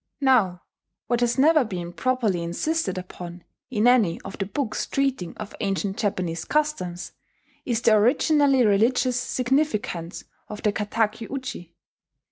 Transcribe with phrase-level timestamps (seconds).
[0.21, 0.63] Now,
[1.05, 5.95] what has never been properly insisted upon, in any of the books treating of ancient
[5.97, 7.11] Japanese customs,
[7.65, 11.75] is the originally religious significance of the kataki uchi.